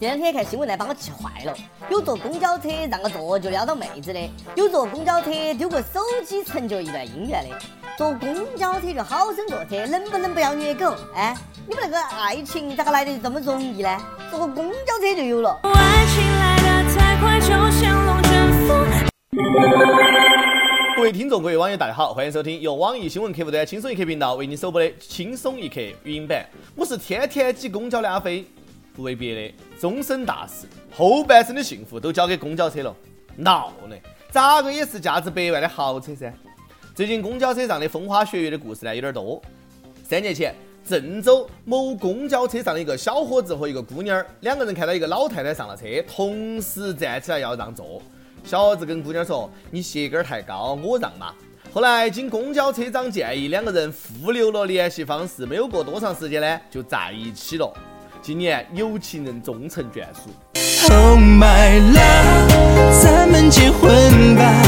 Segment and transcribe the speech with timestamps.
[0.00, 1.54] 这两天看新闻呢，把我气坏了。
[1.90, 7.58] 有坐公交车让个座就撩到妹子的，有坐公交车丢个手机成就一段姻缘的。
[7.98, 10.94] 坐公交车就好生坐车，能不能不要虐狗？
[11.14, 11.36] 哎，
[11.68, 13.98] 你们那个爱情咋个来的这么容易呢？
[14.30, 15.60] 坐个公交车就有了。
[15.64, 15.70] 爱
[16.06, 17.48] 情来得太快，就
[17.78, 18.88] 像龙卷风。
[20.96, 26.46] 各位听众，各位网友，大家好，欢迎收听由网易新闻客户端轻松一刻频道为您首播的《轻松一刻》语音版。
[26.74, 28.46] 我是天天挤公交的阿飞，
[28.94, 32.94] 不为别的，终身大事，后半生的幸福都交给公交车了。
[33.36, 33.96] 闹呢？
[34.30, 36.32] 咋个也是价值百万的豪车噻。
[36.94, 39.40] 最近公交车上的风花雪月的故事呢有点多。
[40.04, 48.02] 三年前，郑州某公交车上的一个小伙子和一个姑娘，两个人看到一个老太太上了车，同时站起来要让座。
[48.44, 51.34] 小伙子跟姑娘说：“你鞋跟太高，我让嘛。”
[51.72, 55.46] 后来经公交车长建议，两个人互留了联系方式。
[55.46, 57.72] 没有过多长时间呢，就在一起了。
[58.30, 60.30] 今年有情人终成眷属。
[60.94, 64.62] Oh my love，咱们结婚吧。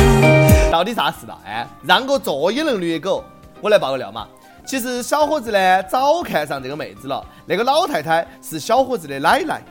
[0.73, 1.39] 到底啥事了？
[1.47, 3.23] 哎，让个座也能虐狗？
[3.61, 4.27] 我来爆个料嘛。
[4.67, 7.25] 其实小伙子呢，早看上这个妹子了。
[7.47, 9.63] 那个老太太是小伙子的奶奶。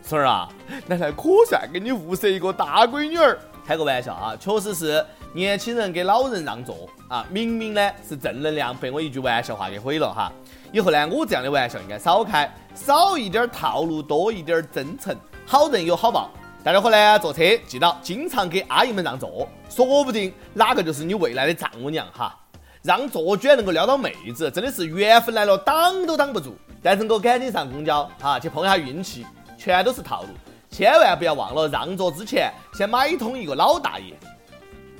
[0.00, 0.48] 孙儿啊，
[0.86, 3.38] 奶奶可算给你物色一个大闺女儿。
[3.66, 5.04] 开个玩笑啊，确实是
[5.36, 10.32] 年轻人给老人让座啊，明明呢是正能量，被我一句玩笑话给毁了哈。
[10.72, 15.14] 以后呢，我这样的玩笑应该少开，少一点套路，多一点真诚。
[15.44, 16.30] 好人有好报，
[16.64, 22.34] 大家伙呢坐车记到经常给阿姨们让座，说不定哪个就是你未来的丈母娘哈。
[22.82, 26.56] 让座居然能够撩到妹子，真的是缘分来了挡都挡不住。
[26.82, 29.26] 单身狗赶紧上公交哈，去碰一下运气。
[29.58, 30.28] 全都是套路，
[30.70, 34.14] 千万不要忘了让座之前先买通一个老大爷。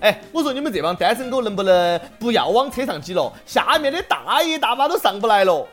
[0.00, 3.32] 哎，我说你们这帮单身狗能不能不要往车上挤了？
[3.46, 5.66] 下面的大爷大妈都上不来了。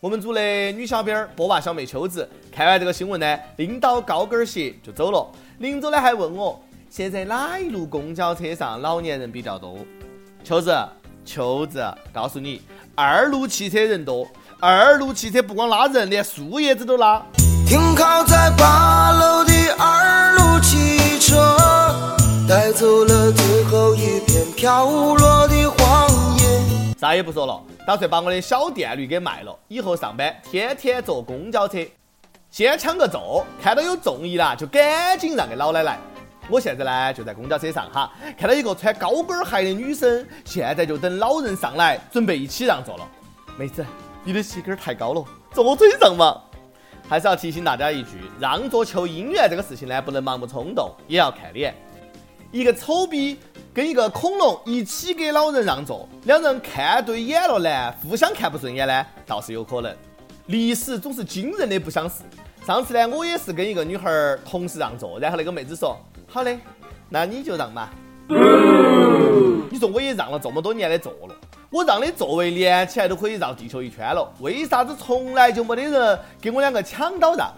[0.00, 0.40] 我们组的
[0.72, 5.26] 女小编波娃小妹秋子看完这个新闻呢，拎到高跟鞋就走了。
[5.58, 6.58] 临走呢还问我，
[6.88, 9.76] 现在哪一路公交车上老年人比较多？
[10.42, 10.74] 秋子，
[11.26, 12.62] 秋子，告诉你，
[12.94, 14.26] 二路汽车人多。
[14.58, 17.22] 二路汽车不光拉人，连树叶子都拉。
[17.66, 21.36] 停靠在八楼的二路汽车，
[22.48, 23.19] 带走了
[24.60, 24.84] 飘
[25.14, 26.94] 落的黄叶。
[26.98, 31.78] 啥也不说了，打算把我的小电驴给卖了，以后上班天天坐公交车，
[32.50, 35.98] 先抢个座，看到有中意了就赶紧让给老奶奶。
[36.50, 43.08] 我现在呢就在公交车上哈，看到一个穿高跟鞋的女生，现在就等老人上来，准备一起让座了。
[43.56, 43.82] 妹子，
[44.24, 46.38] 你的鞋跟太高了，坐我腿上嘛。
[47.08, 51.74] 还是要提醒大家一句：让座求姻缘这个事情呢，不能盲目冲动，也要看脸。
[52.52, 53.38] 一个丑逼
[53.72, 59.94] 跟一个恐龙一起给老人让座，两人看对眼了呢，互相看不顺眼呢，倒是有可能。
[60.46, 62.24] 历史总是惊人的不相似。
[62.66, 65.96] 上次呢，我也是跟一个女孩儿同时让座，然后那个妹子说
[66.26, 66.58] ：“好的，
[67.08, 67.88] 那你就让嘛。”
[69.70, 71.34] 你说我也让了这么多年的座了。
[71.70, 77.48] 我让的座位连起来都可以绕地球一圈了，为啥子从来就没得人给我两个抢到让？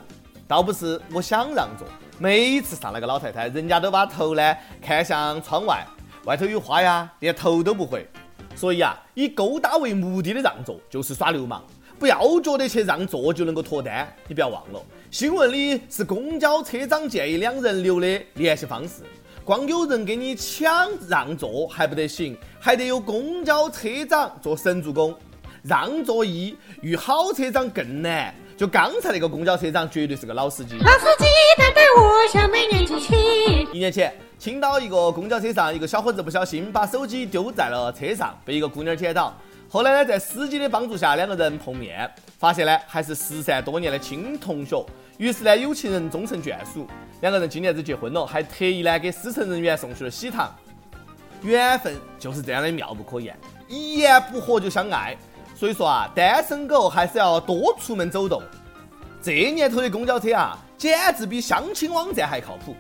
[0.47, 1.88] 倒不是我想让座，
[2.19, 5.84] 每次上那个老太太，人家都把头呢看向窗外，
[6.25, 8.06] 外头有花呀，连头都不回。
[8.55, 11.62] 所以啊，以勾搭为目的的让座就是耍流氓，
[11.99, 14.06] 不要觉得去让座就能够脱单。
[14.28, 14.81] 你不要忘了，
[15.11, 19.03] 新闻里是公交车长建议两人留的联系方式。
[19.43, 25.17] 光有人给你抢让座还不得行，还得有公交车长做神助攻。
[25.62, 28.34] 让座易，遇好车长更难。
[28.56, 30.77] 就刚才那个公交车长绝对是个老司机。
[30.78, 31.25] 老司机
[32.22, 33.15] 带带我向每年进去。
[33.72, 39.34] 一年前，青岛一个公交车上，一个小伙子不小心把手机丢在了车上，被一个姑娘捡到。
[39.69, 44.84] 后来呢，在司机的帮助下，两个人碰面，发现呢还是失散多年的亲同学。
[45.19, 46.87] 于是呢，有情人终成眷属。
[47.22, 50.54] 两个人今年子结婚了，还特意呢给司乘人员送去了喜糖。
[51.43, 53.37] 缘分就是这样的妙不可言，
[53.69, 55.16] 一言不合就相爱。
[55.56, 58.43] 所以说啊，单身狗还是要多出门走动。
[59.21, 62.74] 这年头的公交车啊，简直比相亲网站还靠谱。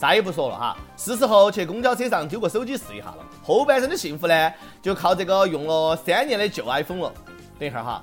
[0.00, 3.16] 啥也不说了哈，是时候去公交车上丢个手机试一下了。
[3.42, 7.12] 后半生的幸福呢，就靠这个用了三年的旧 iPhone 了。
[7.58, 8.00] 等一下哈，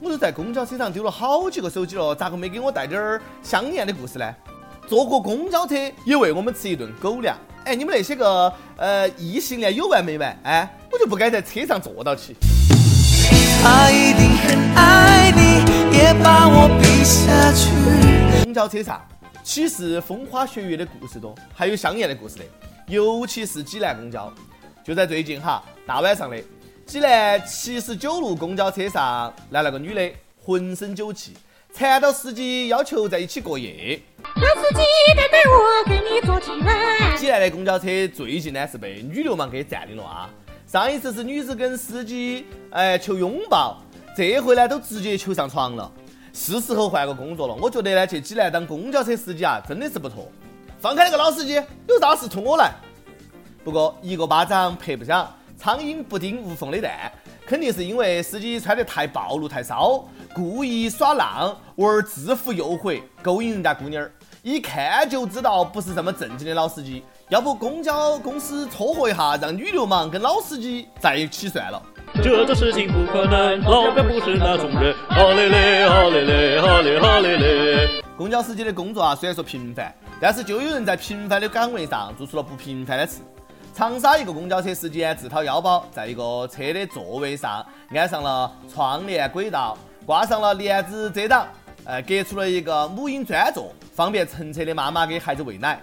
[0.00, 4.34] 我都在公交车上丢了好几个手机了，咋个没给我带点儿香艳的故事呢？
[4.88, 10.36] 坐过公交车也为我们吃一顿狗粮，哎，你们那些个呃异性恋有完没完？
[10.42, 12.34] 哎，我就不该在车上坐到起。
[13.62, 18.44] 他一定很爱你，也把我比下去。
[18.44, 19.00] 公交车上
[19.42, 22.44] 岂是风花雪月的故事多，还有香艳的故事的，
[22.86, 24.32] 尤其是济南公交。
[24.84, 26.36] 就在最近哈，大晚上的，
[26.86, 30.12] 济南七十九路公交车上来了个女的，
[30.42, 31.34] 浑身酒气。
[31.72, 34.00] 缠到司机要求在一起过夜。
[34.24, 34.82] 老司机，
[35.16, 37.16] 带带我给你做起来。
[37.16, 40.28] 济南的公交车最近呢是被女流氓给占领了啊！
[40.66, 43.80] 上一次是女子跟司机哎求拥抱，
[44.16, 45.90] 这回呢都直接求上床了。
[46.32, 50.28] 是时候换个工作了，我觉得呢去济南当公交车司机啊真的是不错。
[50.78, 52.72] 放开那个老司机，有啥事冲我来。
[53.64, 55.28] 不过一个巴掌拍不响，
[55.58, 57.12] 苍蝇不叮无缝的蛋，
[57.44, 64.08] 肯定是因为司机穿得太暴露太骚，故意耍浪玩制服诱惑，勾引人家姑娘。
[64.42, 71.82] 一看就知道不是什么正经的老司机，要不公交公司撮合一下，让女流氓跟老司机在一起算了。
[72.14, 74.94] 这种事情不可能，老板不是那种人。
[75.08, 78.02] 好嘞嘞，好嘞嘞，好嘞好嘞嘞。
[78.16, 83.20] 公交司机的工作啊，虽然说平凡，但是就有人在平凡的岗位上做出了不平凡的事。
[83.74, 87.64] 长沙一个公交车司机自掏腰包，在一个车的座位上
[87.94, 91.46] 安上了窗帘轨道，挂上了帘子遮挡。
[91.86, 95.80] 呃，隔出了一个母婴专座，方便乘车的妈妈给孩子喂奶，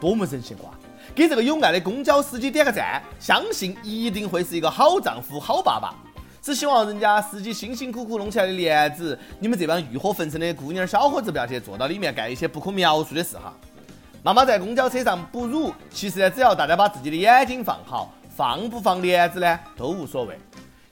[0.00, 0.70] 多么人性化！
[1.14, 5.94] 给这个有爱的公交司机点个赞，相信一定会是一个好丈夫、好爸爸。
[6.40, 13.52] 只希望人家司机辛辛苦苦弄起来的帘子，你们这帮欲火焚身的姑娘小伙子不要去坐到里面干一些不可描述的事哈。
[14.22, 20.38] 妈妈在公交车上哺乳，其实呢，只要大家把自己的眼睛放好，放不放帘子呢都无所谓。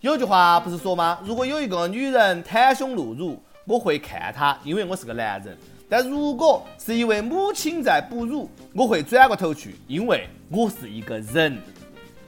[0.00, 1.18] 有句话不是说吗？
[1.24, 3.42] 如果有一个女人袒胸露乳。
[3.70, 5.54] 我会看她，因为我是个男人。
[5.88, 11.58] 但如果是一位母亲在哺乳，我会转过头去，因为我是一个人。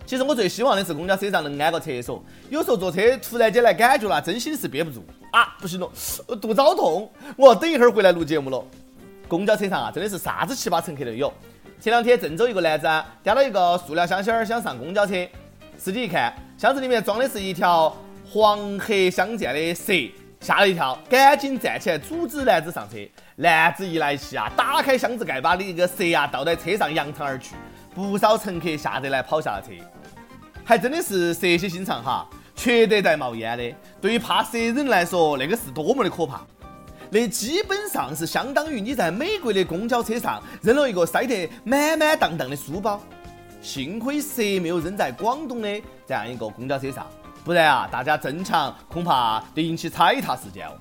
[0.06, 2.24] 其实我最希望的是公交车上能安个厕所。
[2.48, 5.88] 有时候坐车突然间来感觉了，真心是憋不住啊，不行了，
[6.40, 8.64] 肚子好痛，我要等一会儿回来录节目了。
[9.28, 11.32] 公交车上啊，真的是啥子奇葩乘客都有。
[11.80, 15.14] 前两天郑州一个男子啊，叼了一个塑料箱箱想上公交车，
[15.76, 17.94] 司机一看箱子里面装的是一条
[18.28, 19.92] 黄黑相间的蛇。
[20.40, 22.96] 吓了一跳，赶紧站起来阻止男子上车。
[23.36, 27.54] 男子一来气啊，打开箱子盖，把那个蛇啊倒在车上扬长而去。
[27.94, 29.72] 不少乘客吓得来跑下了车。
[30.64, 32.26] 还真的是蛇蝎心肠哈，
[32.56, 33.76] 缺德在冒烟的。
[34.00, 36.40] 对于怕蛇人来说，那个是多么的可怕。
[37.10, 43.00] 那基本上是相当于你在美国的公交车上扔了一个塞得满满当当的书包。
[43.60, 47.06] 幸亏蛇没有扔在广东的这样一个公交车上。
[47.44, 50.72] 不然啊，大家争抢恐怕得引起踩踏事件哦。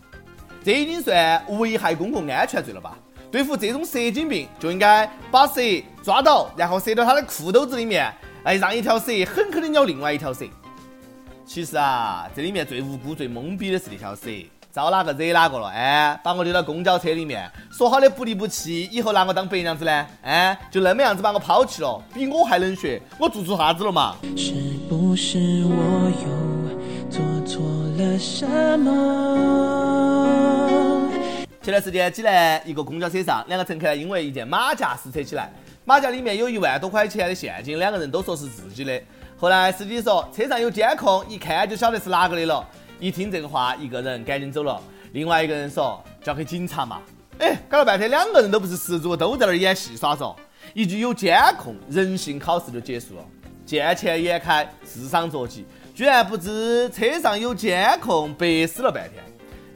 [0.64, 2.98] 这已经算危害公共安全罪了吧？
[3.32, 5.62] 对付这种蛇精病，就应该把蛇
[6.04, 8.12] 抓到，然后塞到他的裤兜子里面，
[8.44, 10.46] 哎，让一条蛇狠狠地咬另外一条蛇。
[11.46, 14.30] 其实啊，这里面最无辜、最懵逼的是那条蛇，
[14.71, 15.68] 招哪个惹哪个了？
[15.69, 20.06] 哎，把我丢到公交车里面，说好的不离不弃，以后拿我当白娘子呢？
[20.21, 24.16] 哎，就那么样子把我抛弃了，比我还冷血，我做错啥子了嘛？
[24.38, 24.54] 是
[24.88, 26.30] 不是我又？
[27.10, 27.66] 做错
[27.98, 28.45] 了什
[28.80, 28.95] 么？
[31.63, 35.51] 前段时间，济南一个公交车上，两个乘客因为一件马甲撕扯起来，
[35.83, 39.01] 马甲里面有一万多块钱的现金，两个人都说是自己的。
[39.36, 42.63] 后来司机说车上有监控，一看就晓得是哪个的了。
[43.00, 44.81] 一听这个话，一个人赶紧走了，
[45.13, 47.01] 另外一个人说交给警察嘛。
[47.40, 50.36] 哎，搞了半天，两个人都不是十足，都在那儿演戏耍着。
[50.74, 53.24] 一句有监控，人性考试就结束了。
[53.66, 55.66] 见钱眼开，智商着急。
[55.96, 59.24] 居然不知车上有监控，白死了半天。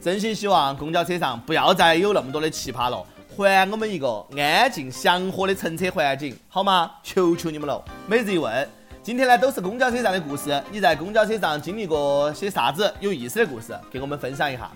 [0.01, 3.01] 真心希望公交车上不要再有那么多的奇葩了，
[3.37, 6.91] 还我们一个安静祥和的乘车环境，好吗？
[7.01, 7.81] 求求你们了。
[8.05, 8.69] 每日一问，
[9.03, 10.63] 今天呢都是公交车上的故事。
[10.71, 13.77] 你在公交车上经历过些啥子有意思的故事？
[13.91, 14.71] 给我们分享一下。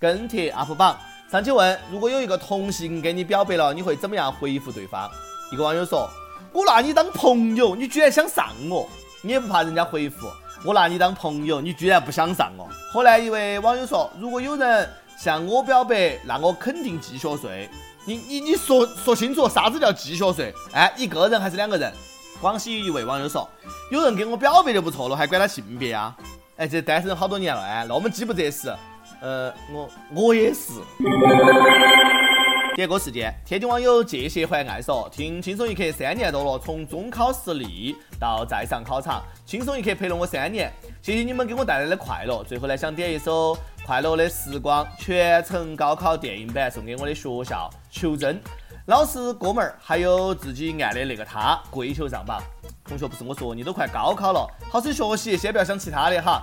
[0.00, 0.98] 跟帖 UP 榜
[1.30, 5.08] 上去问：如果有一个同性给你表白了，你会怎么样回复对方？
[5.52, 6.10] 一个网友说：
[6.52, 8.88] 我拿你当朋友，你居然想上我！
[9.22, 10.26] 你也不怕人家回复
[10.64, 12.68] 我拿你当朋友，你居然不想上我。
[12.92, 17.70] 后来一位网友说，如果有人向我表白，那我肯定继续睡。
[18.04, 20.52] 你你你说说清楚，啥子叫继续睡？
[20.72, 21.92] 哎，一个人还是两个人？
[22.40, 23.48] 广西一位网友说，
[23.92, 26.16] 有人给我表白就不错了，还管他性别啊？
[26.56, 28.74] 哎，这单身好多年了，哎，那我们饥不择食。
[29.20, 30.72] 呃，我我也是。
[32.74, 42.42] 点歌时间，天津网友借鞋还爱说，听轻松一刻三年多了，从中考失利到再上考场，轻松一刻陪了我三年，谢谢你们给我带来的快乐。
[42.42, 43.54] 最后呢，想点一首
[43.84, 48.40] 《快乐的时光》，全程高考电影版送给我的学校求真
[48.86, 52.40] 老师、哥们儿，还有自己爱的那个他，跪求上榜。
[52.84, 56.42] 同学不是我说，你都快高考了，好生学习，先不要想其他的哈，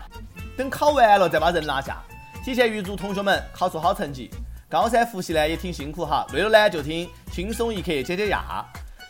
[0.57, 2.01] 等考完了再把人拿下。
[2.43, 4.29] 提前预祝同学们考出好成绩。
[4.69, 8.65] 高三复习呢也挺辛苦哈，累了呢就听轻松一刻解解压。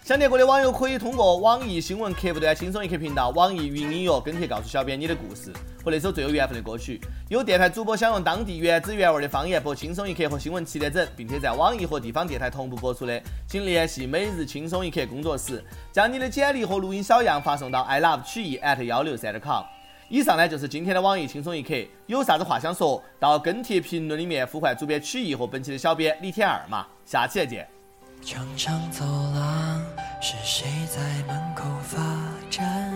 [0.09, 5.53] 想听歌的网友可以通过网易新闻客户端“轻松一刻”频道、网易云音乐跟帖告诉小编你的故事
[5.85, 6.99] 和那首最有缘分的歌曲。
[7.29, 19.63] 有电台主播想用当地原汁原味的方言播《轻松一刻》和新闻七点整，并且在网易和地方电台同步播出的，请联系每日轻松一刻工作室，将你的简历和录音小样发送到 i love 曲艺 at 幺六三点 com。
[20.09, 21.75] 以上呢就是今天的网易轻松一刻，
[22.07, 27.69] 有啥子话想说，到跟帖评论里面呼唤主编曲艺和本期的小编李天二嘛，下期再见。
[28.21, 29.58] 长长走廊，
[30.21, 31.97] 是谁在门口发
[32.49, 32.91] 站？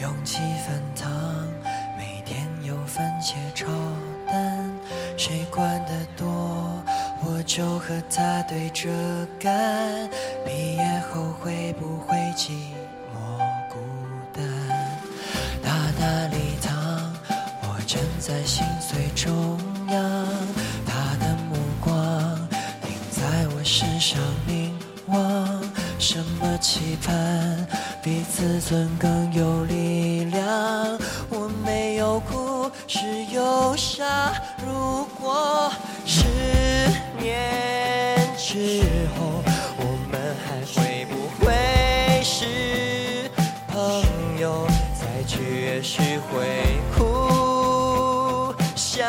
[0.00, 1.12] 勇气分汤，
[1.98, 3.66] 每天有番茄炒
[4.26, 4.70] 蛋。
[5.16, 6.82] 谁管得多，
[7.22, 8.90] 我就和他对着
[9.38, 10.08] 干。
[10.44, 12.52] 毕业后会不会寂
[26.64, 27.66] 期盼
[28.02, 30.98] 比自尊更有力量？
[31.28, 34.32] 我没有哭，是忧伤。
[34.64, 35.70] 如果
[36.06, 36.24] 十
[37.20, 38.82] 年之
[39.14, 39.42] 后，
[39.76, 41.52] 我们还会不会
[42.24, 43.30] 是
[43.68, 44.66] 朋友？
[44.98, 49.04] 再聚也许会哭笑，